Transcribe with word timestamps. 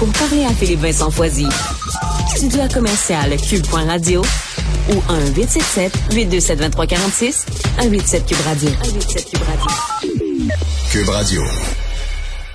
pour 0.00 0.08
parler 0.14 0.44
à 0.46 0.54
Philippe 0.54 0.80
Vincent 0.80 1.10
Foisy. 1.10 1.46
Studio 2.34 2.62
à 2.62 2.68
commercial 2.68 3.36
cube.radio 3.36 4.22
ou 4.88 4.94
1-877-827-2346, 6.10 7.44
187 7.78 8.26
Cube 8.26 8.38
Radio. 8.46 8.70
187 8.82 9.30
Cube 9.30 9.42
Radio. 9.42 9.66
Cube 10.90 11.08
Radio. 11.10 11.42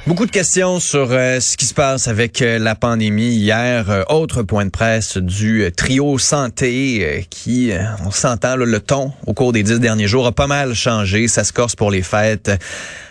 Beaucoup 0.07 0.27
de 0.27 0.31
questions 0.31 0.79
sur 0.79 1.07
euh, 1.11 1.39
ce 1.39 1.57
qui 1.57 1.65
se 1.65 1.73
passe 1.73 2.07
avec 2.07 2.39
euh, 2.43 2.59
la 2.59 2.75
pandémie. 2.75 3.33
Hier, 3.33 3.89
euh, 3.89 4.03
autre 4.09 4.43
point 4.43 4.63
de 4.63 4.69
presse 4.69 5.17
du 5.17 5.67
trio 5.75 6.19
santé 6.19 7.25
qui, 7.31 7.71
on 8.05 8.11
s'entend, 8.11 8.55
le 8.55 8.79
ton 8.79 9.13
au 9.25 9.33
cours 9.33 9.51
des 9.51 9.63
dix 9.63 9.79
derniers 9.79 10.07
jours 10.07 10.27
a 10.27 10.31
pas 10.31 10.45
mal 10.45 10.75
changé. 10.75 11.27
Ça 11.27 11.43
se 11.43 11.51
corse 11.51 11.75
pour 11.75 11.89
les 11.89 12.03
fêtes. 12.03 12.51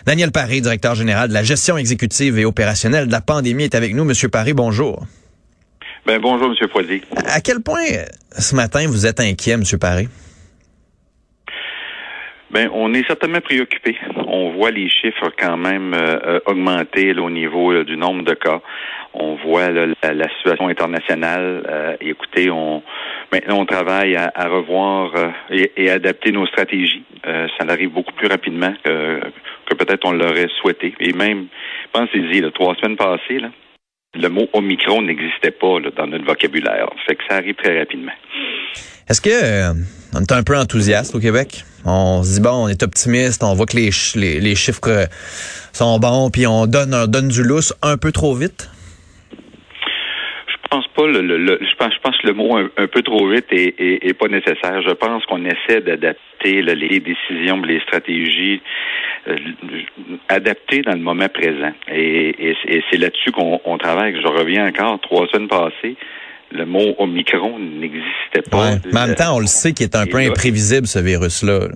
Daniel 0.05 0.31
Paré, 0.31 0.61
directeur 0.61 0.95
général 0.95 1.27
de 1.27 1.33
la 1.33 1.43
gestion 1.43 1.77
exécutive 1.77 2.39
et 2.39 2.45
opérationnelle 2.45 3.07
de 3.07 3.11
la 3.11 3.21
pandémie, 3.21 3.65
est 3.65 3.75
avec 3.75 3.93
nous. 3.93 4.05
Monsieur 4.05 4.29
Paré, 4.29 4.53
bonjour. 4.53 5.05
Ben, 6.05 6.21
bonjour, 6.21 6.47
Monsieur 6.47 6.69
Foisy. 6.69 7.01
À 7.25 7.41
quel 7.41 7.59
point 7.59 7.83
ce 8.39 8.55
matin 8.55 8.87
vous 8.87 9.05
êtes 9.05 9.19
inquiet, 9.19 9.57
Monsieur 9.57 9.77
Paré? 9.77 10.07
Ben, 12.55 12.69
on 12.73 12.93
est 12.93 13.05
certainement 13.05 13.41
préoccupé. 13.41 13.97
On 14.27 14.53
voit 14.53 14.71
les 14.71 14.89
chiffres 14.89 15.29
quand 15.37 15.57
même 15.57 15.93
euh, 15.93 16.19
euh, 16.25 16.39
augmenter 16.45 17.11
au 17.19 17.29
niveau 17.29 17.83
du 17.83 17.97
nombre 17.97 18.23
de 18.23 18.33
cas. 18.33 18.61
On 19.13 19.35
voit 19.35 19.67
la, 19.71 20.29
situation 20.37 20.69
internationale. 20.69 21.97
et 21.99 22.11
écoutez, 22.11 22.49
on 22.49 22.81
maintenant 23.29 23.59
on 23.59 23.65
travaille 23.65 24.15
à, 24.15 24.47
revoir 24.47 25.11
et, 25.49 25.89
adapter 25.89 26.31
nos 26.31 26.47
stratégies. 26.47 27.03
ça 27.25 27.65
arrive 27.67 27.89
beaucoup 27.89 28.13
plus 28.13 28.27
rapidement 28.27 28.73
que, 28.85 29.19
peut-être 29.75 30.05
on 30.05 30.13
l'aurait 30.13 30.47
souhaité. 30.61 30.95
Et 31.01 31.11
même, 31.11 31.47
pensez-y, 31.91 32.41
trois 32.53 32.75
semaines 32.75 32.95
passées, 32.95 33.41
le 34.13 34.29
mot 34.29 34.47
Omicron 34.53 35.01
n'existait 35.01 35.51
pas 35.51 35.79
dans 35.95 36.07
notre 36.07 36.25
vocabulaire. 36.25 36.89
Fait 37.05 37.15
que 37.15 37.23
ça 37.29 37.35
arrive 37.35 37.55
très 37.55 37.77
rapidement. 37.77 38.13
Est-ce 39.09 39.21
que 39.21 39.29
euh, 39.29 39.73
on 40.13 40.21
est 40.21 40.31
un 40.31 40.43
peu 40.43 40.57
enthousiaste 40.57 41.15
au 41.15 41.19
Québec? 41.19 41.63
On 41.85 42.23
se 42.23 42.35
dit 42.35 42.41
bon, 42.41 42.65
on 42.65 42.67
est 42.67 42.81
optimiste, 42.81 43.43
on 43.43 43.53
voit 43.53 43.67
que 43.67 43.77
les, 43.77 43.91
chiffres 44.55 45.07
sont 45.71 45.99
bons, 45.99 46.31
puis 46.31 46.47
on 46.47 46.65
donne, 46.65 46.95
on 46.95 47.05
donne 47.05 47.27
du 47.27 47.43
lousse 47.43 47.73
un 47.83 47.97
peu 47.97 48.11
trop 48.11 48.33
vite? 48.33 48.69
Je 49.31 50.67
pense 50.71 50.87
pas 50.95 51.05
le, 51.05 51.59
je 51.61 51.75
pense 51.77 51.93
je 51.93 51.99
pense 52.01 52.17
que 52.17 52.27
le 52.27 52.33
mot 52.33 52.57
un, 52.57 52.87
peu 52.87 53.01
trop 53.03 53.29
vite 53.29 53.45
est, 53.51 54.17
pas 54.17 54.27
nécessaire. 54.27 54.81
Je 54.81 54.93
pense 54.93 55.25
qu'on 55.25 55.45
essaie 55.45 55.81
d'adapter 55.81 56.63
les 56.63 56.99
décisions, 56.99 57.61
les 57.61 57.79
stratégies 57.81 58.61
euh, 59.27 59.35
adaptées 60.27 60.81
dans 60.81 60.93
le 60.93 60.99
moment 60.99 61.29
présent. 61.29 61.71
Et, 61.93 62.55
c'est 62.91 62.97
là-dessus 62.97 63.31
qu'on 63.31 63.77
travaille. 63.77 64.19
Je 64.19 64.27
reviens 64.27 64.67
encore 64.67 64.99
trois 65.01 65.27
semaines 65.27 65.47
passées 65.47 65.95
le 66.55 66.65
mot 66.65 66.95
Omicron 66.97 67.59
n'existait 67.59 68.49
pas. 68.49 68.75
Mais 68.91 68.99
en 68.99 69.07
même 69.07 69.15
temps, 69.15 69.35
on 69.35 69.39
le 69.39 69.47
sait 69.47 69.73
qu'il 69.73 69.85
est 69.85 69.95
un 69.95 70.05
peu 70.05 70.17
imprévisible, 70.17 70.87
ce 70.87 70.99
virus-là. 70.99 71.67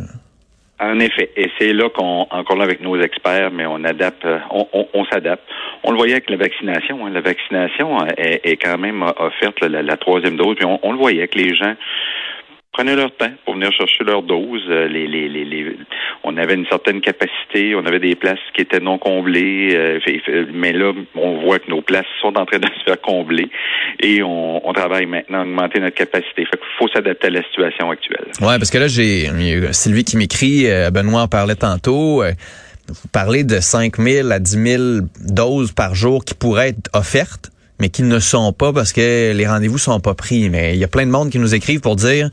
En 0.82 1.00
effet. 1.00 1.30
Et 1.36 1.50
c'est 1.60 1.74
là 1.74 1.90
qu'on, 1.90 2.26
encore 2.30 2.56
là 2.56 2.64
avec 2.64 2.80
nos 2.80 2.98
experts, 3.00 3.52
mais 3.52 3.66
on 3.66 3.84
adapte, 3.84 4.26
on, 4.52 5.06
s'adapte. 5.12 5.44
On 5.84 5.92
le 5.92 5.98
voyait 5.98 6.14
avec 6.14 6.30
la 6.30 6.38
vaccination. 6.38 7.06
Hein. 7.06 7.12
La 7.14 7.20
vaccination 7.20 7.98
est, 8.18 8.56
quand 8.64 8.78
même 8.78 9.04
offerte 9.18 9.62
la, 9.62 9.98
troisième 9.98 10.38
dose. 10.38 10.56
Puis 10.56 10.66
on, 10.66 10.80
on, 10.84 10.94
le 10.94 10.98
voyait 10.98 11.28
que 11.28 11.38
les 11.38 11.54
gens 11.54 11.76
prenaient 12.80 12.96
leur 12.96 13.14
temps 13.18 13.32
pour 13.44 13.56
venir 13.56 13.74
chercher 13.74 14.06
leur 14.06 14.24
dose. 14.24 14.64
Euh, 14.70 14.88
on 16.24 16.38
avait 16.38 16.54
une 16.54 16.66
certaine 16.68 17.02
capacité, 17.02 17.76
on 17.76 17.86
avait 17.86 18.00
des 18.00 18.16
places 18.16 18.40
qui 18.56 18.62
étaient 18.62 18.80
non 18.80 18.98
comblées, 18.98 19.76
euh, 19.76 20.00
mais 20.54 20.72
là, 20.72 20.94
on 21.16 21.42
voit 21.42 21.60
que 21.60 21.70
nos 21.70 21.82
places 21.82 22.06
sont 22.22 22.38
en 22.38 22.46
train 22.46 22.60
de 22.60 22.68
se 22.80 22.84
faire 22.86 23.02
combler 23.02 23.50
et 24.02 24.24
on, 24.24 24.72
travaille 24.74 25.08
maintenant 25.08 25.40
à 25.40 25.42
augmenter 25.42 25.82
notre 25.82 25.96
capacité. 25.96 26.46
Fait 26.46 26.58
qu'il 26.58 26.78
faut 26.78 26.88
s'adapter 26.88 27.28
à 27.28 27.32
la 27.32 27.44
situation 27.44 27.92
actuelle. 27.92 28.28
Ouais, 28.40 28.58
parce 28.58 28.70
que 28.70 28.78
là, 28.78 28.88
j'ai 28.88 29.28
Sylvie 29.74 30.06
qui 30.06 30.16
m'écrit, 30.16 30.72
euh, 30.72 30.90
Benoît 30.90 31.24
en 31.24 31.28
parlait 31.28 31.56
tantôt. 31.56 32.24
vous 32.24 33.10
parlez 33.12 33.44
de 33.44 33.60
5 33.60 33.98
000 33.98 34.32
à 34.32 34.40
10 34.40 34.52
000 34.52 34.84
doses 35.20 35.74
par 35.74 35.96
jour 35.96 36.24
qui 36.24 36.34
pourraient 36.34 36.70
être 36.70 36.90
offertes 36.94 37.52
mais 37.80 37.90
qui 37.90 38.04
ne 38.04 38.20
sont 38.20 38.54
pas 38.54 38.74
parce 38.74 38.94
que 38.94 39.34
les 39.34 39.48
rendez-vous 39.48 39.78
sont 39.78 40.00
pas 40.00 40.14
pris. 40.14 40.50
Mais 40.50 40.74
il 40.76 40.80
y 40.80 40.84
a 40.84 40.88
plein 40.88 41.06
de 41.06 41.12
monde 41.12 41.30
qui 41.30 41.40
nous 41.40 41.56
écrivent 41.56 41.82
pour 41.82 41.96
dire 41.96 42.30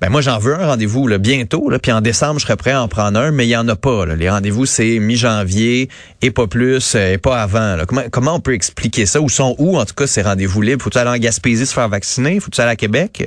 ben 0.00 0.08
moi 0.08 0.22
j'en 0.22 0.38
veux 0.38 0.54
un 0.54 0.66
rendez-vous 0.66 1.08
bientôt, 1.18 1.68
là, 1.68 1.78
puis 1.78 1.92
en 1.92 2.00
décembre 2.00 2.40
je 2.40 2.46
serais 2.46 2.56
prêt 2.56 2.70
à 2.70 2.82
en 2.82 2.88
prendre 2.88 3.20
un, 3.20 3.32
mais 3.32 3.46
il 3.46 3.50
y 3.50 3.56
en 3.56 3.68
a 3.68 3.76
pas. 3.76 4.06
Les 4.06 4.30
rendez-vous 4.30 4.64
c'est 4.64 4.98
mi-janvier 4.98 5.88
et 6.22 6.30
pas 6.30 6.46
plus 6.46 6.94
euh, 6.94 7.14
et 7.14 7.18
pas 7.18 7.42
avant. 7.42 7.76
Comment, 7.86 8.02
comment 8.10 8.34
on 8.36 8.40
peut 8.40 8.54
expliquer 8.54 9.04
ça? 9.04 9.20
Où 9.20 9.28
sont 9.28 9.54
où 9.58 9.76
en 9.76 9.84
tout 9.84 9.94
cas 9.94 10.06
ces 10.06 10.22
rendez-vous 10.22 10.62
libres? 10.62 10.82
Faut-tu 10.82 10.98
aller 10.98 11.10
en 11.10 11.18
Gaspésie 11.18 11.66
se 11.66 11.74
faire 11.74 11.88
vacciner? 11.88 12.40
Faut-tu 12.40 12.60
aller 12.60 12.70
à 12.70 12.76
Québec? 12.76 13.24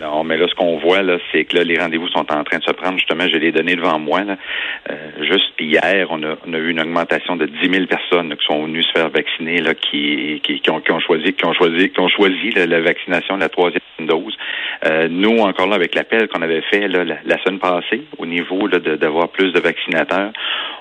Non, 0.00 0.24
mais 0.24 0.36
là, 0.36 0.46
ce 0.48 0.54
qu'on 0.54 0.78
voit, 0.80 0.85
là, 0.94 1.18
c'est 1.32 1.44
que 1.44 1.56
là, 1.56 1.64
les 1.64 1.78
rendez-vous 1.78 2.08
sont 2.08 2.20
en 2.32 2.44
train 2.44 2.58
de 2.58 2.64
se 2.64 2.72
prendre. 2.72 2.98
Justement, 2.98 3.26
je 3.28 3.36
l'ai 3.36 3.52
donné 3.52 3.76
devant 3.76 3.98
moi. 3.98 4.20
Euh, 4.90 4.94
juste 5.20 5.52
hier, 5.58 6.08
on 6.10 6.22
a, 6.22 6.58
eu 6.58 6.70
une 6.70 6.80
augmentation 6.80 7.36
de 7.36 7.46
10 7.46 7.70
000 7.70 7.86
personnes 7.86 8.34
qui 8.36 8.46
sont 8.46 8.64
venues 8.64 8.82
se 8.82 8.92
faire 8.92 9.10
vacciner, 9.10 9.62
qui, 9.80 10.40
ont, 10.70 11.00
choisi, 11.00 11.32
qui 11.32 11.44
ont 11.44 11.52
choisi, 11.52 11.90
qui 11.90 12.00
ont 12.00 12.08
choisi 12.08 12.50
la 12.50 12.80
vaccination, 12.80 13.36
la 13.36 13.48
troisième 13.48 13.80
dose. 14.00 14.36
Euh, 14.84 15.08
nous, 15.10 15.38
encore 15.38 15.66
là, 15.66 15.76
avec 15.76 15.94
l'appel 15.94 16.28
qu'on 16.28 16.42
avait 16.42 16.62
fait 16.62 16.88
la, 16.88 17.38
semaine 17.44 17.58
passée, 17.58 18.02
au 18.18 18.26
niveau 18.26 18.68
d'avoir 18.68 19.28
plus 19.28 19.52
de 19.52 19.60
vaccinateurs, 19.60 20.32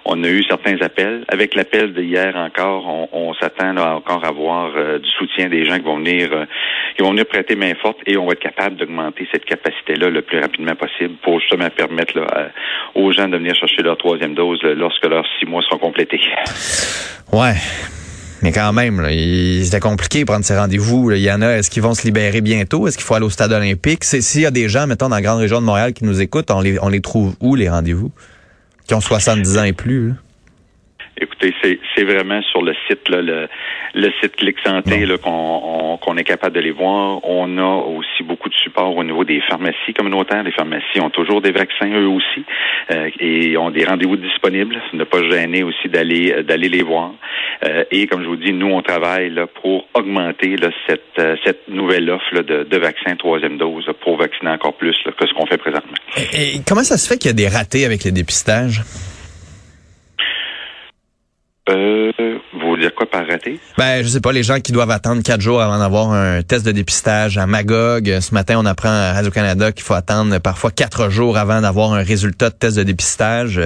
on 0.06 0.24
a 0.24 0.28
eu 0.28 0.44
certains 0.44 0.78
appels. 0.82 1.24
Avec 1.28 1.56
l'appel 1.56 1.94
d'hier 1.94 2.36
encore, 2.36 2.88
on, 2.88 3.10
on 3.12 3.34
s'attend 3.36 3.76
encore 3.78 4.24
à 4.24 4.28
avoir 4.28 4.72
euh, 4.76 5.00
du 5.00 5.10
soutien 5.12 5.50
des 5.50 5.66
gens 5.66 5.78
qui 5.78 5.84
vont 5.84 5.98
venir, 5.98 6.30
qui 6.96 7.04
vont 7.04 7.12
venir 7.12 7.26
prêter 7.26 7.56
main 7.56 7.74
forte 7.82 7.98
et 8.06 8.18
on 8.18 8.26
va 8.26 8.34
être 8.34 8.40
capable 8.40 8.76
d'augmenter 8.76 9.28
cette 9.32 9.46
le 9.98 10.22
plus 10.22 10.40
rapidement 10.40 10.76
possible 10.76 11.16
pour 11.24 11.40
justement 11.40 11.70
permettre 11.70 12.18
là, 12.18 12.50
aux 12.96 13.12
gens 13.12 13.28
de 13.28 13.38
venir 13.38 13.56
chercher 13.56 13.82
leur 13.82 13.98
troisième 13.98 14.36
dose 14.36 14.60
lorsque 14.64 15.06
leurs 15.06 15.26
six 15.40 15.46
mois 15.46 15.62
seront 15.64 15.80
complétés. 15.80 16.22
Ouais. 17.34 17.56
Mais 18.42 18.52
quand 18.52 18.72
même, 18.74 19.04
c'était 19.64 19.80
compliqué 19.80 20.20
de 20.20 20.26
prendre 20.26 20.46
ces 20.46 20.56
rendez-vous. 20.56 21.12
Il 21.12 21.22
y 21.22 21.32
en 21.32 21.42
a, 21.42 21.58
est-ce 21.58 21.70
qu'ils 21.70 21.82
vont 21.82 21.96
se 21.96 22.04
libérer 22.04 22.42
bientôt? 22.42 22.88
Est-ce 22.88 22.96
qu'il 22.98 23.06
faut 23.06 23.16
aller 23.16 23.26
au 23.26 23.30
stade 23.30 23.52
olympique? 23.52 24.04
S'il 24.04 24.42
y 24.42 24.46
a 24.46 24.52
des 24.52 24.70
gens, 24.70 24.86
mettons, 24.86 25.10
dans 25.10 25.16
la 25.16 25.22
grande 25.22 25.40
région 25.40 25.60
de 25.60 25.66
Montréal 25.66 25.94
qui 25.94 26.06
nous 26.06 26.22
écoutent, 26.22 26.52
on 26.52 26.62
les, 26.62 26.78
on 26.80 26.90
les 26.90 27.02
trouve 27.02 27.36
où, 27.42 27.56
les 27.56 27.70
rendez-vous? 27.70 28.12
Qui 28.88 28.94
ont 28.94 29.02
70 29.02 29.58
ans 29.58 29.64
et 29.64 29.74
plus? 29.74 30.14
Écoutez, 31.20 31.54
c'est 31.96 32.04
vraiment 32.04 32.42
sur 32.44 32.62
le 32.62 32.74
site, 32.88 33.08
là, 33.08 33.22
le, 33.22 33.48
le 33.94 34.12
site 34.22 34.36
Clic 34.36 34.58
Santé 34.66 35.06
qu'on 35.22 36.18
est 36.18 36.24
capable 36.24 36.56
de 36.56 36.60
les 36.62 36.72
voir. 36.72 37.20
On 37.24 37.58
a 37.58 37.84
aussi 37.88 38.24
beaucoup 38.24 38.50
de 38.50 38.54
support 38.56 38.96
au 38.96 39.04
niveau 39.04 39.24
des 39.24 39.42
pharmacies 39.50 39.94
communautaires. 39.98 40.44
Les 40.44 40.52
pharmacies 40.52 41.00
ont 41.02 41.10
toujours 41.10 41.42
des 41.42 41.52
vaccins 41.52 41.90
eux 41.90 42.08
aussi 42.08 42.44
euh, 42.92 43.10
et 43.20 43.56
ont 43.58 43.72
des 43.72 43.86
rendez-vous 43.86 44.18
disponibles. 44.18 44.82
Ne 44.94 45.06
pas 45.06 45.24
gêner 45.30 45.64
aussi 45.64 45.88
d'aller 45.88 46.44
d'aller 46.44 46.68
les 46.68 46.84
voir. 46.84 47.14
Euh, 47.64 47.86
et 47.92 48.08
comme 48.08 48.22
je 48.22 48.28
vous 48.28 48.36
dis, 48.36 48.52
nous 48.52 48.68
on 48.68 48.82
travaille 48.82 49.30
là, 49.30 49.48
pour 49.48 49.88
augmenter 49.94 50.58
là, 50.58 50.70
cette 50.88 51.02
euh, 51.20 51.38
cette 51.46 51.68
nouvelle 51.70 52.10
offre 52.10 52.42
de, 52.42 52.64
de 52.64 52.78
vaccins 52.78 53.16
troisième 53.16 53.58
dose 53.58 53.86
pour 54.02 54.18
vacciner 54.18 54.52
encore 54.52 54.74
plus 54.74 54.96
que 55.04 55.28
ce 55.28 55.34
qu'on 55.34 55.46
fait 55.46 55.58
présentement. 55.58 55.96
et 56.34 56.60
comment 56.68 56.84
ça 56.84 56.98
se 56.98 57.08
fait 57.08 57.18
qu'il 57.18 57.30
y 57.30 57.34
a 57.34 57.34
des 57.34 57.48
ratés 57.48 57.86
avec 57.86 58.04
les 58.04 58.12
dépistages? 58.12 58.82
Euh, 61.68 62.12
vous 62.54 62.68
voulez 62.70 62.84
dire 62.84 62.96
quoi 62.96 63.10
par 63.10 63.26
raté? 63.26 63.60
Ben, 63.78 64.04
je 64.04 64.08
sais 64.08 64.22
pas, 64.22 64.32
les 64.32 64.44
gens 64.44 64.60
qui 64.60 64.72
doivent 64.72 64.92
attendre 64.92 65.24
quatre 65.24 65.42
jours 65.42 65.62
avant 65.62 65.80
d'avoir 65.80 66.12
un 66.12 66.44
test 66.44 66.66
de 66.66 66.72
dépistage 66.72 67.38
à 67.38 67.48
Magog. 67.48 68.20
Ce 68.20 68.34
matin, 68.34 68.58
on 68.60 68.66
apprend 68.66 68.90
à 68.90 69.14
Radio-Canada 69.14 69.72
qu'il 69.72 69.84
faut 69.84 69.96
attendre 69.96 70.38
parfois 70.40 70.70
quatre 70.70 71.10
jours 71.10 71.38
avant 71.38 71.62
d'avoir 71.62 71.94
un 71.94 72.04
résultat 72.04 72.52
de 72.52 72.56
test 72.56 72.78
de 72.78 72.84
dépistage. 72.84 73.60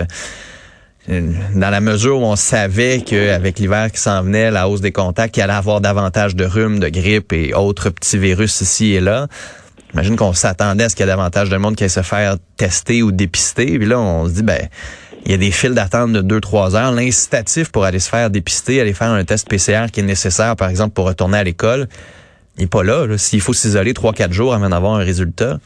Dans 1.10 1.70
la 1.70 1.82
mesure 1.82 2.20
où 2.20 2.24
on 2.24 2.36
savait 2.36 3.02
qu'avec 3.02 3.60
l'hiver 3.60 3.92
qui 3.92 4.00
s'en 4.00 4.22
venait, 4.22 4.52
la 4.52 4.70
hausse 4.70 4.82
des 4.82 4.92
contacts, 4.92 5.36
il 5.38 5.42
allait 5.42 5.54
avoir 5.54 5.82
davantage 5.82 6.36
de 6.36 6.46
rhume, 6.46 6.80
de 6.80 6.88
grippe 6.88 7.34
et 7.34 7.54
autres 7.54 7.90
petits 7.90 8.18
virus 8.18 8.62
ici 8.62 8.94
et 8.94 9.00
là. 9.00 9.28
J'imagine 9.92 10.16
qu'on 10.16 10.34
s'attendait 10.34 10.84
à 10.84 10.90
ce 10.90 10.96
qu'il 10.96 11.04
y 11.04 11.10
ait 11.10 11.12
davantage 11.12 11.50
de 11.50 11.58
monde 11.58 11.76
qui 11.76 11.84
allait 11.84 11.90
se 11.90 12.04
faire 12.04 12.36
tester 12.58 13.02
ou 13.02 13.12
dépister. 13.12 13.80
Puis 13.80 13.88
là, 13.88 14.00
on 14.00 14.28
se 14.28 14.34
dit, 14.34 14.44
ben, 14.44 14.70
il 15.26 15.32
y 15.32 15.34
a 15.34 15.38
des 15.38 15.52
files 15.52 15.74
d'attente 15.74 16.14
de 16.14 16.40
2-3 16.40 16.76
heures. 16.76 16.92
L'incitatif 16.92 17.72
pour 17.72 17.86
aller 17.86 18.00
se 18.00 18.10
faire 18.10 18.30
dépister, 18.30 18.82
aller 18.82 18.94
faire 18.94 19.12
un 19.12 19.24
test 19.26 19.48
PCR 19.48 19.88
qui 19.92 20.00
est 20.00 20.04
nécessaire, 20.04 20.56
par 20.56 20.70
exemple, 20.70 20.94
pour 20.94 21.06
retourner 21.06 21.38
à 21.38 21.44
l'école, 21.44 21.88
il 22.58 22.62
n'est 22.62 22.68
pas 22.68 22.84
là. 22.84 23.06
S'il 23.18 23.42
faut 23.42 23.54
s'isoler 23.54 23.94
3-4 23.94 24.32
jours 24.32 24.54
avant 24.54 24.70
d'avoir 24.70 24.96
un 24.96 25.04
résultat, 25.04 25.60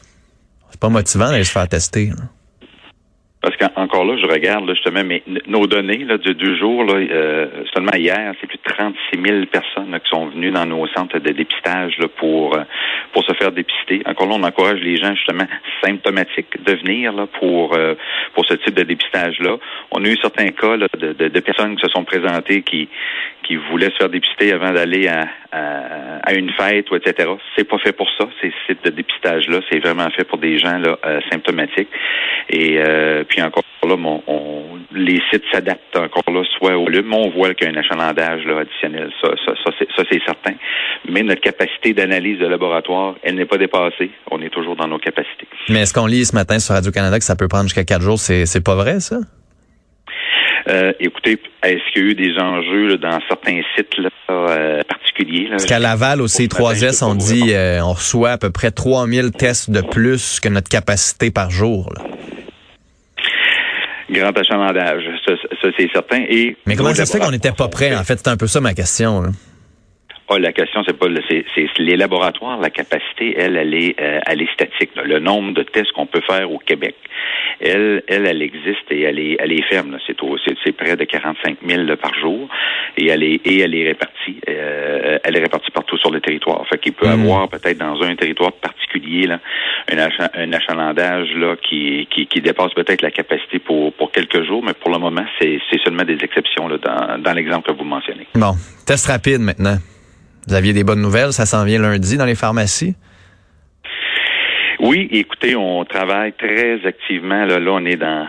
c'est 0.70 0.80
pas 0.80 0.88
motivant 0.88 1.30
d'aller 1.30 1.44
se 1.44 1.52
faire 1.52 1.68
tester. 1.68 2.12
Parce 3.44 3.58
qu'encore 3.58 4.06
là, 4.06 4.16
je 4.16 4.26
regarde 4.26 4.66
justement, 4.70 5.02
mais 5.04 5.22
nos 5.46 5.66
données 5.66 5.98
là, 5.98 6.16
de 6.16 6.32
deux 6.32 6.56
jours, 6.56 6.82
là, 6.82 6.94
euh, 6.94 7.46
seulement 7.74 7.92
hier, 7.94 8.32
c'est 8.40 8.46
plus 8.46 8.56
de 8.56 8.72
36 8.72 9.20
000 9.22 9.44
personnes 9.52 10.00
qui 10.02 10.08
sont 10.08 10.28
venues 10.28 10.50
dans 10.50 10.64
nos 10.64 10.86
centres 10.86 11.18
de 11.18 11.30
dépistage 11.30 11.98
là, 11.98 12.08
pour 12.16 12.56
euh, 12.56 12.62
pour 13.12 13.22
se 13.22 13.34
faire 13.34 13.52
dépister. 13.52 14.00
Encore 14.06 14.28
là, 14.28 14.36
on 14.36 14.42
encourage 14.44 14.80
les 14.80 14.96
gens 14.96 15.14
justement 15.14 15.46
symptomatiques 15.84 16.64
de 16.64 16.72
venir 16.72 17.12
là, 17.12 17.26
pour 17.38 17.76
euh, 17.76 17.94
pour 18.32 18.46
ce 18.46 18.54
type 18.54 18.76
de 18.76 18.82
dépistage-là. 18.82 19.58
On 19.90 20.02
a 20.02 20.08
eu 20.08 20.16
certains 20.22 20.48
cas 20.48 20.78
de, 20.78 21.12
de, 21.12 21.28
de, 21.28 21.40
personnes 21.40 21.76
qui 21.76 21.82
se 21.82 21.92
sont 21.92 22.04
présentées 22.04 22.62
qui 22.62 22.88
qui 23.42 23.56
voulaient 23.56 23.90
se 23.90 23.96
faire 23.98 24.08
dépister 24.08 24.52
avant 24.52 24.72
d'aller 24.72 25.06
à, 25.06 25.28
à, 25.52 26.32
une 26.34 26.50
fête 26.52 26.90
ou 26.90 26.96
etc. 26.96 27.30
C'est 27.56 27.68
pas 27.68 27.78
fait 27.78 27.92
pour 27.92 28.08
ça. 28.18 28.26
Ces 28.40 28.52
sites 28.66 28.84
de 28.84 28.90
dépistage 28.90 29.48
là, 29.48 29.60
c'est 29.70 29.78
vraiment 29.78 30.08
fait 30.10 30.24
pour 30.24 30.38
des 30.38 30.58
gens 30.58 30.78
là 30.78 30.98
euh, 31.04 31.20
symptomatiques. 31.30 31.88
Et 32.48 32.78
euh, 32.78 33.24
puis 33.34 33.42
encore 33.42 33.64
là, 33.82 33.96
on, 34.28 34.78
les 34.94 35.20
sites 35.32 35.42
s'adaptent 35.52 35.96
encore 35.96 36.32
là, 36.32 36.42
soit 36.56 36.76
au 36.76 36.84
volume, 36.84 37.12
on 37.12 37.30
voit 37.30 37.52
qu'il 37.54 37.66
y 37.66 37.70
a 37.70 37.72
un 37.72 37.80
achalandage 37.80 38.44
là, 38.44 38.60
additionnel. 38.60 39.10
Ça, 39.20 39.30
ça, 39.44 39.52
ça 39.64 40.02
c'est 40.08 40.22
certain. 40.24 40.54
Mais 41.08 41.24
notre 41.24 41.40
capacité 41.40 41.92
d'analyse 41.94 42.38
de 42.38 42.46
laboratoire, 42.46 43.16
elle 43.24 43.34
n'est 43.34 43.44
pas 43.44 43.58
dépassée. 43.58 44.12
On 44.30 44.40
est 44.40 44.50
toujours 44.50 44.76
dans 44.76 44.86
nos 44.86 44.98
capacités. 44.98 45.48
Mais 45.68 45.80
est-ce 45.80 45.92
qu'on 45.92 46.06
lit 46.06 46.24
ce 46.24 46.34
matin 46.34 46.60
sur 46.60 46.74
Radio 46.76 46.92
Canada 46.92 47.18
que 47.18 47.24
ça 47.24 47.34
peut 47.34 47.48
prendre 47.48 47.64
jusqu'à 47.64 47.82
quatre 47.82 48.02
jours? 48.02 48.20
C'est 48.20 48.64
pas 48.64 48.76
vrai 48.76 49.00
ça? 49.00 49.16
Euh, 50.68 50.92
écoutez, 51.00 51.38
est-ce 51.62 51.92
qu'il 51.92 52.02
y 52.02 52.06
a 52.06 52.10
eu 52.10 52.14
des 52.14 52.38
enjeux 52.40 52.96
dans 52.96 53.18
certains 53.28 53.60
sites 53.76 53.98
là, 53.98 54.08
euh, 54.30 54.80
particuliers? 54.88 55.48
Parce 55.50 55.66
qu'à 55.66 55.80
Laval, 55.80 56.22
au 56.22 56.26
C3S, 56.26 57.04
on 57.04 57.14
dit 57.16 57.52
euh, 57.52 57.82
on 57.82 57.92
reçoit 57.92 58.30
à 58.30 58.38
peu 58.38 58.50
près 58.50 58.70
3000 58.70 59.32
tests 59.32 59.70
de 59.70 59.82
plus 59.82 60.40
que 60.40 60.48
notre 60.48 60.68
capacité 60.68 61.30
par 61.30 61.50
jour. 61.50 61.92
Grand 64.14 64.36
achalandage, 64.38 65.02
ça, 65.26 65.32
c'est 65.76 65.90
certain. 65.92 66.24
Et 66.28 66.56
Mais 66.66 66.76
comment 66.76 66.94
ça 66.94 67.04
se 67.04 67.12
fait 67.12 67.18
qu'on 67.18 67.30
n'était 67.30 67.52
pas 67.52 67.68
prêt? 67.68 67.94
En 67.94 68.04
fait, 68.04 68.18
c'est 68.22 68.28
un 68.28 68.36
peu 68.36 68.46
ça 68.46 68.60
ma 68.60 68.74
question. 68.74 69.24
Ah, 70.28 70.38
la 70.38 70.52
question, 70.52 70.82
c'est 70.86 70.98
pas 70.98 71.06
c'est, 71.28 71.44
les 71.78 71.96
laboratoires, 71.96 72.58
la 72.58 72.70
capacité, 72.70 73.34
elle, 73.36 73.56
elle 73.56 73.74
est, 73.74 74.00
euh, 74.00 74.20
elle 74.26 74.40
est 74.40 74.52
statique. 74.54 74.90
Le 74.96 75.18
nombre 75.18 75.52
de 75.52 75.62
tests 75.62 75.92
qu'on 75.92 76.06
peut 76.06 76.22
faire 76.26 76.50
au 76.50 76.58
Québec, 76.58 76.94
elle, 77.60 78.02
elle, 78.08 78.26
elle 78.26 78.40
existe 78.40 78.90
et 78.90 79.02
elle 79.02 79.18
est, 79.18 79.36
elle 79.38 79.52
est 79.52 79.62
ferme. 79.68 79.98
C'est, 80.06 80.16
c'est, 80.64 80.72
près 80.72 80.96
de 80.96 81.04
45 81.04 81.58
000 81.66 81.96
par 81.96 82.14
jour 82.14 82.48
et 82.96 83.08
elle 83.08 83.22
est, 83.22 83.40
et 83.44 83.60
elle 83.60 83.74
est 83.74 83.84
répartie. 83.84 84.40
Euh, 84.48 85.18
elle 85.22 85.36
est 85.36 85.40
répartie 85.40 85.70
partout 85.70 85.98
sur 85.98 86.10
le 86.10 86.22
territoire. 86.22 86.66
Fait 86.68 86.78
qu'il 86.78 86.94
peut 86.94 87.06
y 87.06 87.10
hmm. 87.10 87.20
avoir 87.20 87.48
peut-être 87.48 87.78
dans 87.78 88.02
un 88.02 88.16
territoire 88.16 88.52
particulier 88.52 89.26
là, 89.26 89.40
un, 89.92 90.52
achalandage 90.52 91.28
là 91.36 91.56
qui, 91.56 92.08
qui, 92.10 92.26
qui 92.26 92.40
dépasse 92.40 92.72
peut-être 92.72 93.02
la 93.02 93.10
capacité 93.10 93.58
pour, 93.58 93.92
pour 93.92 94.10
quelques 94.10 94.42
jours, 94.44 94.62
mais 94.64 94.72
pour 94.72 94.90
le 94.90 94.98
moment, 94.98 95.24
c'est, 95.38 95.60
c'est 95.70 95.80
seulement 95.82 96.04
des 96.04 96.18
exceptions 96.22 96.66
là, 96.68 96.78
dans, 96.78 97.22
dans 97.22 97.32
l'exemple 97.34 97.70
que 97.70 97.76
vous 97.76 97.84
mentionnez. 97.84 98.26
Bon, 98.34 98.54
test 98.86 99.06
rapide 99.06 99.40
maintenant. 99.40 99.76
Vous 100.46 100.54
aviez 100.54 100.72
des 100.72 100.84
bonnes 100.84 101.00
nouvelles, 101.00 101.32
ça 101.32 101.46
s'en 101.46 101.64
vient 101.64 101.80
lundi 101.80 102.16
dans 102.16 102.26
les 102.26 102.34
pharmacies? 102.34 102.94
Oui, 104.80 105.08
écoutez, 105.12 105.56
on 105.56 105.82
travaille 105.86 106.34
très 106.34 106.84
activement. 106.84 107.46
Là, 107.46 107.58
là 107.58 107.70
on 107.72 107.86
est 107.86 107.96
dans, 107.96 108.26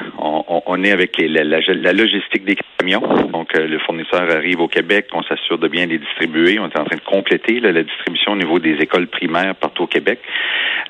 on, 0.66 0.84
est 0.86 0.92
avec 0.92 1.18
la, 1.18 1.94
logistique 1.94 2.46
des 2.46 2.56
camions. 2.78 3.02
Donc, 3.28 3.50
euh, 3.56 3.68
le 3.68 3.78
fournisseur 3.80 4.22
arrive 4.32 4.62
au 4.62 4.70
Québec, 4.70 5.08
on 5.14 5.22
s'assure 5.24 5.58
de 5.58 5.68
bien 5.68 5.86
les 5.86 5.98
distribuer. 5.98 6.58
On 6.60 6.68
est 6.68 6.80
en 6.80 6.86
train 6.86 6.96
de 6.96 7.02
compléter 7.02 7.60
la 7.60 7.84
distribution 7.84 8.34
au 8.34 8.38
niveau 8.38 8.60
des 8.60 8.76
écoles 8.80 9.08
primaires 9.08 9.56
partout 9.56 9.84
au 9.84 9.88
Québec. 9.88 10.20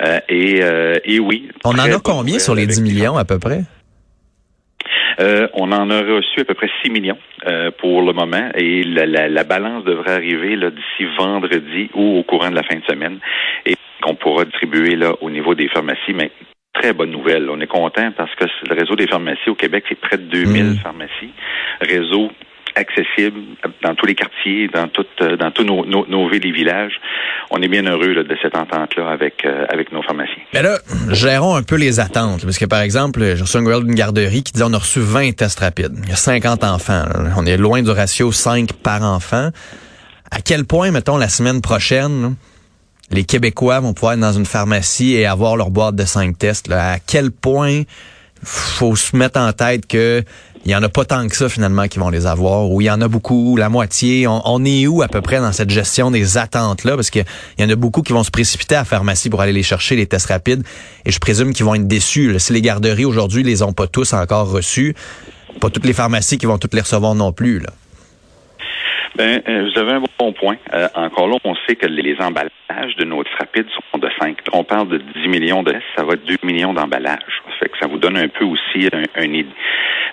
Euh, 0.02 0.20
et, 0.30 0.60
euh, 0.62 0.98
et 1.04 1.20
oui. 1.20 1.50
On 1.64 1.72
en 1.72 1.80
a 1.80 2.00
combien 2.00 2.38
sur 2.38 2.54
les 2.54 2.68
10 2.68 2.82
millions 2.82 3.18
à 3.18 3.26
peu 3.26 3.40
près? 3.40 3.62
Euh, 5.20 5.48
on 5.54 5.72
en 5.72 5.90
a 5.90 6.02
reçu 6.02 6.42
à 6.42 6.46
peu 6.46 6.54
près 6.54 6.70
6 6.84 6.90
millions 6.90 7.18
euh, 7.48 7.72
pour 7.72 8.02
le 8.02 8.14
moment 8.14 8.50
et 8.56 8.84
la, 8.84 9.44
balance 9.44 9.84
devrait 9.84 10.14
arriver 10.14 10.58
d'ici 10.58 11.10
vendredi 11.18 11.90
ou 11.94 12.20
au 12.20 12.24
courant 12.24 12.50
de 12.50 12.56
la 12.56 12.64
fin 12.64 12.76
de 12.76 12.86
semaine 12.86 13.20
et 13.66 13.76
qu'on 14.02 14.16
pourra 14.16 14.46
distribuer 14.46 14.96
là 14.96 15.14
au 15.22 15.30
niveau 15.30 15.56
des 15.56 15.68
pharmacies. 15.68 16.14
Mais 16.14 16.32
très 16.74 16.94
bonne 16.94 17.12
nouvelle. 17.12 17.50
On 17.50 17.60
est 17.62 17.68
content 17.68 18.12
parce 18.16 18.34
que 18.36 18.46
le 18.68 18.76
réseau 18.76 18.96
des 18.96 19.08
pharmacies 19.08 19.50
au 19.50 19.56
Québec, 19.56 19.86
c'est 19.88 20.00
près 20.00 20.18
de 20.18 20.24
2000 20.24 20.64
mmh. 20.64 20.76
pharmacies. 20.78 21.34
Réseau 21.82 22.32
accessible 22.76 23.40
dans 23.84 23.96
tous 23.96 24.06
les 24.06 24.16
quartiers, 24.16 24.68
dans 24.68 24.88
toutes, 24.88 25.08
euh, 25.22 25.38
dans 25.38 25.52
tous 25.52 25.64
nos, 25.64 25.86
nos, 25.86 26.30
villes 26.30 26.46
et 26.46 26.52
villages. 26.52 27.00
On 27.52 27.62
est 27.62 27.68
bien 27.68 27.84
heureux 27.84 28.14
de 28.14 28.38
cette 28.42 28.56
entente-là 28.56 29.10
avec 29.10 29.46
euh, 29.46 29.66
avec 29.70 29.92
nos 29.92 30.02
pharmaciens. 30.02 30.44
Mais 30.54 30.62
là, 30.62 30.78
gérons 31.12 31.56
un 31.56 31.64
peu 31.64 31.76
les 31.76 32.00
attentes, 32.00 32.44
parce 32.44 32.58
que 32.58 32.66
par 32.66 32.82
exemple, 32.82 33.22
j'ai 33.36 33.42
reçu 33.42 33.58
un 33.58 33.80
d'une 33.80 33.96
garderie 33.96 34.44
qui 34.44 34.54
dit 34.54 34.64
on 34.64 34.74
a 34.74 34.78
reçu 34.78 35.00
20 35.00 35.36
tests 35.36 35.60
rapides. 35.60 35.96
Il 36.04 36.10
y 36.10 36.14
a 36.14 36.18
50 36.18 36.64
enfants. 36.64 37.04
On 37.38 37.46
est 37.46 37.58
loin 37.58 37.82
du 37.82 37.90
ratio 37.90 38.32
5 38.32 38.74
par 38.74 39.04
enfant. 39.04 39.50
À 40.32 40.42
quel 40.42 40.66
point, 40.66 40.92
mettons, 40.92 41.18
la 41.18 41.30
semaine 41.30 41.62
prochaine, 41.62 42.36
les 43.12 43.24
Québécois 43.24 43.80
vont 43.80 43.94
pouvoir 43.94 44.14
être 44.14 44.20
dans 44.20 44.34
une 44.34 44.46
pharmacie 44.46 45.14
et 45.14 45.26
avoir 45.26 45.56
leur 45.56 45.70
boîte 45.70 45.96
de 45.96 46.06
5 46.06 46.38
tests? 46.38 46.68
Là? 46.68 46.94
À 46.94 47.00
quel 47.00 47.32
point 47.32 47.84
faut 48.44 48.96
se 48.96 49.16
mettre 49.16 49.40
en 49.40 49.52
tête 49.54 49.88
que 49.88 50.24
il 50.66 50.72
y 50.72 50.76
en 50.76 50.82
a 50.82 50.90
pas 50.90 51.06
tant 51.06 51.28
que 51.28 51.36
ça 51.36 51.48
finalement 51.48 51.88
qui 51.88 52.00
vont 52.00 52.10
les 52.10 52.26
avoir, 52.26 52.72
ou 52.72 52.82
il 52.82 52.86
y 52.86 52.92
en 52.92 53.00
a 53.02 53.08
beaucoup, 53.08 53.56
la 53.56 53.70
moitié. 53.70 54.26
On, 54.28 54.66
est 54.66 54.88
où 54.88 55.04
à 55.04 55.08
peu 55.08 55.22
près 55.22 55.38
dans 55.38 55.52
cette 55.52 55.70
gestion 55.70 56.10
des 56.10 56.38
attentes 56.38 56.84
là, 56.84 56.96
parce 56.96 57.12
qu'il 57.12 57.24
y 57.60 57.64
en 57.64 57.70
a 57.70 57.76
beaucoup 57.76 58.02
qui 58.02 58.14
vont 58.14 58.24
se 58.24 58.32
précipiter 58.32 58.76
à 58.76 58.80
la 58.80 58.86
pharmacie 58.86 59.30
pour 59.30 59.42
aller 59.42 59.54
les 59.54 59.64
chercher 59.64 59.96
les 59.96 60.08
tests 60.08 60.28
rapides, 60.28 60.64
et 61.06 61.12
je 61.12 61.20
présume 61.20 61.54
qu'ils 61.54 61.66
vont 61.66 61.76
être 61.76 61.88
déçus. 61.88 62.34
Si 62.40 62.52
les 62.52 62.62
garderies 62.62 63.06
aujourd'hui 63.06 63.44
les 63.44 63.62
ont 63.62 63.74
pas 63.74 63.88
tous 63.88 64.14
encore 64.14 64.52
reçus, 64.52 64.96
pas 65.62 65.70
toutes 65.70 65.86
les 65.86 65.94
pharmacies 65.94 66.38
qui 66.38 66.48
vont 66.48 66.58
toutes 66.58 66.74
les 66.74 66.82
recevoir 66.82 67.14
non 67.14 67.32
plus. 67.32 67.60
Là. 67.60 67.70
Ben, 69.16 69.42
euh, 69.48 69.70
vous 69.70 69.80
avez 69.80 69.94
un 69.94 70.04
bon 70.20 70.34
point. 70.34 70.58
Euh, 70.74 70.88
encore 70.96 71.28
là, 71.28 71.38
on 71.46 71.56
sait 71.68 71.76
que 71.76 71.86
les 71.86 72.18
emballages 72.20 72.96
de 72.98 73.06
nos 73.06 73.24
rapides 73.40 73.68
sont 73.70 73.98
de 73.98 74.10
5. 74.20 74.38
On 74.52 74.66
parle 74.66 74.90
de 74.90 74.98
10 74.98 75.30
millions 75.30 75.64
de 75.64 75.74
ça 75.96 76.04
va 76.04 76.16
être 76.16 76.26
2 76.26 76.36
millions 76.44 76.74
d'emballages. 76.74 77.22
Ça 77.46 77.52
fait 77.60 77.70
que 77.70 77.78
ça 77.80 77.88
vous 77.88 77.98
donne 77.98 78.18
un 78.18 78.28
peu 78.28 78.44
aussi 78.44 78.90
un, 78.92 79.04
un 79.16 79.34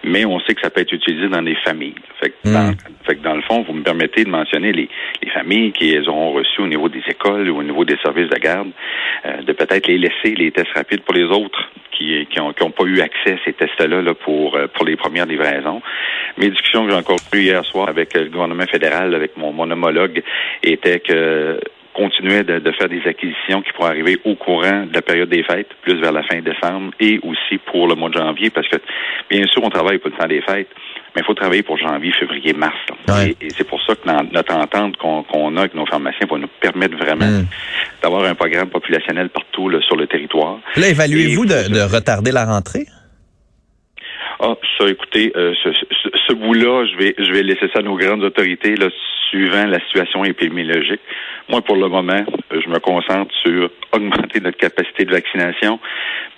mais 0.04 0.25
on 0.25 0.40
sait 0.40 0.54
que 0.54 0.60
ça 0.60 0.70
peut 0.70 0.81
être 0.81 0.93
utilisé 0.93 1.28
dans 1.28 1.43
des 1.43 1.54
familles. 1.56 1.94
Fait 2.20 2.31
que, 2.31 2.52
dans, 2.52 2.70
hmm. 2.70 2.76
fait 3.06 3.16
que 3.16 3.22
dans 3.22 3.34
le 3.34 3.43
fond, 3.43 3.62
vous 3.62 3.72
me 3.72 3.82
permettez 3.82 4.25
de 4.25 4.31
mentionner 4.31 4.72
les, 4.72 4.88
les 5.22 5.31
familles 5.31 5.72
qui 5.72 5.93
les 5.93 6.08
auront 6.08 6.32
reçus 6.32 6.60
au 6.60 6.66
niveau 6.66 6.88
des 6.88 7.02
écoles 7.08 7.50
ou 7.50 7.58
au 7.58 7.62
niveau 7.62 7.84
des 7.84 7.96
services 8.02 8.28
de 8.28 8.38
garde, 8.38 8.70
euh, 9.26 9.43
de 9.43 9.52
peut-être 9.52 9.87
les 9.87 9.99
laisser 9.99 10.34
les 10.34 10.50
tests 10.50 10.72
rapides 10.75 11.02
pour 11.02 11.14
les 11.14 11.25
autres 11.25 11.70
qui 11.93 12.26
qui 12.26 12.40
ont, 12.40 12.52
qui 12.52 12.62
ont 12.62 12.70
pas 12.70 12.84
eu 12.84 13.00
accès 13.00 13.34
à 13.34 13.44
ces 13.44 13.52
tests-là 13.52 14.02
là, 14.02 14.14
pour 14.14 14.56
euh, 14.56 14.66
pour 14.69 14.84
les 14.84 14.96
premières 14.96 15.26
livraisons. 15.26 15.82
Mes 16.38 16.50
discussions 16.50 16.84
que 16.84 16.90
j'ai 16.90 16.96
encore 16.96 17.19
eues 17.34 17.43
hier 17.43 17.64
soir 17.64 17.88
avec 17.88 18.14
le 18.14 18.26
gouvernement 18.26 18.66
fédéral, 18.66 19.14
avec 19.14 19.37
mon, 19.37 19.52
mon 19.52 19.70
homologue, 19.70 20.22
étaient 20.62 21.00
que 21.00 21.60
continuer 21.94 22.43
de, 22.43 22.59
de, 22.59 22.73
faire 22.73 22.89
des 22.89 23.03
acquisitions 23.06 23.62
qui 23.62 23.73
pourraient 23.73 23.91
arriver 23.91 24.19
au 24.25 24.35
courant 24.35 24.87
de 24.87 24.94
la 24.94 25.03
période 25.03 25.29
des 25.29 25.43
fêtes, 25.43 25.69
plus 25.83 26.00
vers 26.00 26.12
la 26.12 26.23
fin 26.23 26.41
décembre 26.41 26.93
et 27.00 27.21
aussi 27.23 27.59
pour 27.67 27.87
le 27.87 27.94
mois 27.94 28.09
de 28.09 28.15
janvier, 28.15 28.50
parce 28.50 28.69
que 28.69 28.77
bien 29.29 29.44
sûr, 29.47 29.62
on 29.62 29.71
travaille 29.71 29.99
pour 29.99 30.11
le 30.11 30.17
temps 30.17 30.29
des 30.29 30.41
fêtes, 30.41 30.69
mais 31.15 31.23
il 31.23 31.25
faut 31.25 31.35
travailler 31.35 31.62
pour 31.62 31.77
janvier, 31.77 32.12
février, 32.19 32.53
mars. 32.55 32.77
Et, 33.27 33.49
c'est 33.56 33.67
pour 33.67 33.81
ça 33.83 33.94
que 33.94 34.33
notre 34.33 34.55
entente 34.55 34.96
qu'on 34.96 35.56
a 35.56 35.61
avec 35.61 35.75
nos 35.75 35.87
pharmaciens 35.87 36.27
va 36.31 36.39
nous 36.39 36.49
permettre 36.61 36.96
vraiment 36.96 37.27
hmm. 37.27 37.46
d'avoir 38.03 38.25
un 38.25 38.34
programme 38.34 38.69
populationnel 38.69 39.29
partout 39.29 39.70
sur 39.82 39.96
le 39.96 40.06
territoire. 40.06 40.58
Là, 40.77 40.89
évaluez-vous 40.89 41.44
de, 41.44 41.69
de 41.72 41.94
retarder 41.94 42.32
la 42.32 42.46
rentrée? 42.46 42.87
Ah, 44.44 44.56
ça, 44.77 44.89
écoutez, 44.89 45.32
euh, 45.37 45.55
ce, 45.63 45.69
ce, 46.27 46.32
bout-là, 46.32 46.84
je 46.84 46.96
vais, 46.96 47.15
je 47.17 47.31
vais 47.32 47.44
laisser 47.44 47.69
ça 47.72 47.79
à 47.79 47.82
nos 47.82 47.96
grandes 47.96 48.25
autorités, 48.25 48.75
là, 48.75 48.89
suivant 49.31 49.67
la 49.67 49.79
situation 49.87 50.25
épidémiologique. 50.25 51.01
Moi, 51.49 51.63
pour 51.63 51.77
le 51.77 51.89
moment, 51.89 52.25
je 52.51 52.69
me 52.69 52.81
concentre 52.81 53.32
sur 53.44 53.70
augmenter 53.93 54.41
notre 54.41 54.58
capacité 54.58 55.05
de 55.05 55.13
vaccination. 55.13 55.79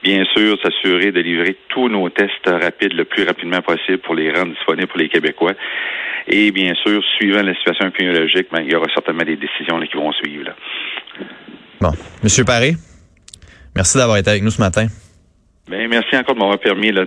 Bien 0.02 0.22
sûr, 0.36 0.58
s'assurer 0.62 1.12
de 1.12 1.20
livrer 1.20 1.56
tous 1.68 1.88
nos 1.88 2.10
tests 2.10 2.46
rapides 2.46 2.92
le 2.92 3.06
plus 3.06 3.24
rapidement 3.24 3.62
possible 3.62 3.98
pour 3.98 4.14
les 4.14 4.30
rendre 4.30 4.52
disponibles 4.52 4.88
pour 4.88 4.98
les 4.98 5.08
Québécois. 5.08 5.54
Et 6.28 6.50
bien 6.50 6.74
sûr, 6.74 7.02
suivant 7.16 7.42
la 7.42 7.54
situation 7.54 7.88
épidémiologique, 7.88 8.48
ben, 8.52 8.60
il 8.66 8.72
y 8.72 8.74
aura 8.74 8.86
certainement 8.92 9.24
des 9.24 9.36
décisions 9.36 9.80
qui 9.80 9.96
vont 9.96 10.12
suivre. 10.12 10.50
Bon. 11.80 11.92
Monsieur 12.22 12.44
Paré, 12.44 12.72
merci 13.74 13.96
d'avoir 13.96 14.18
été 14.18 14.28
avec 14.28 14.42
nous 14.42 14.50
ce 14.50 14.60
matin. 14.60 14.88
Ben, 15.66 15.88
merci 15.88 16.14
encore 16.14 16.34
de 16.34 16.40
m'avoir 16.40 16.58
permis, 16.58 16.92
là, 16.92 17.06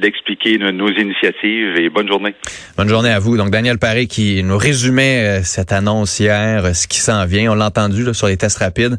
d'expliquer 0.00 0.56
nos 0.58 0.88
initiatives 0.88 1.76
et 1.76 1.90
bonne 1.90 2.08
journée. 2.08 2.34
Bonne 2.78 2.88
journée 2.88 3.10
à 3.10 3.18
vous. 3.18 3.36
Donc, 3.36 3.50
Daniel 3.50 3.78
Paré 3.78 4.06
qui 4.06 4.42
nous 4.42 4.56
résumait 4.56 5.40
euh, 5.40 5.42
cette 5.42 5.72
annonce 5.72 6.18
hier, 6.20 6.64
euh, 6.64 6.72
ce 6.72 6.88
qui 6.88 7.00
s'en 7.00 7.26
vient. 7.26 7.52
On 7.52 7.54
l'a 7.54 7.66
entendu 7.66 8.02
sur 8.14 8.28
les 8.28 8.38
tests 8.38 8.58
rapides. 8.58 8.98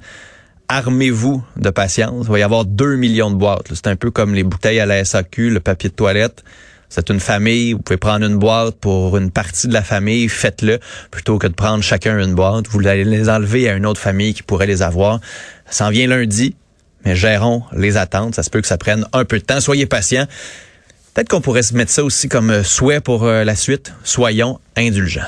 Armez-vous 0.67 1.43
de 1.57 1.71
patience. 1.71 2.27
Il 2.27 2.31
va 2.31 2.37
y 2.37 2.43
avoir 2.43 2.65
2 2.65 2.97
millions 2.97 3.31
de 3.31 3.35
boîtes. 3.35 3.73
C'est 3.73 3.87
un 3.87 3.95
peu 3.95 4.11
comme 4.11 4.35
les 4.35 4.43
bouteilles 4.43 4.79
à 4.79 4.85
la 4.85 5.03
SAQ, 5.03 5.49
le 5.49 5.59
papier 5.59 5.89
de 5.89 5.95
toilette. 5.95 6.43
C'est 6.87 7.09
une 7.09 7.19
famille, 7.19 7.73
vous 7.73 7.79
pouvez 7.79 7.97
prendre 7.97 8.25
une 8.25 8.37
boîte 8.37 8.79
pour 8.79 9.17
une 9.17 9.31
partie 9.31 9.67
de 9.67 9.73
la 9.73 9.83
famille, 9.83 10.27
faites-le 10.27 10.79
plutôt 11.11 11.37
que 11.37 11.47
de 11.47 11.53
prendre 11.53 11.83
chacun 11.83 12.19
une 12.19 12.33
boîte. 12.33 12.67
Vous 12.67 12.85
allez 12.87 13.03
les 13.03 13.29
enlever 13.29 13.69
à 13.69 13.75
une 13.75 13.85
autre 13.85 14.01
famille 14.01 14.33
qui 14.33 14.43
pourrait 14.43 14.67
les 14.67 14.81
avoir. 14.81 15.19
Ça 15.65 15.87
en 15.87 15.89
vient 15.91 16.07
lundi 16.07 16.55
mais 17.05 17.15
gérons 17.15 17.63
les 17.73 17.97
attentes. 17.97 18.35
Ça 18.35 18.43
se 18.43 18.49
peut 18.49 18.61
que 18.61 18.67
ça 18.67 18.77
prenne 18.77 19.05
un 19.13 19.25
peu 19.25 19.39
de 19.39 19.43
temps. 19.43 19.59
Soyez 19.59 19.85
patients. 19.85 20.25
Peut-être 21.13 21.29
qu'on 21.29 21.41
pourrait 21.41 21.63
se 21.63 21.73
mettre 21.73 21.91
ça 21.91 22.03
aussi 22.03 22.29
comme 22.29 22.63
souhait 22.63 23.01
pour 23.01 23.23
euh, 23.23 23.43
la 23.43 23.55
suite. 23.55 23.93
Soyons 24.03 24.59
indulgents. 24.77 25.21